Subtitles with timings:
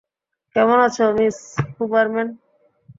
[0.55, 1.37] কেমন আছ, Miss
[1.75, 2.27] Huberman?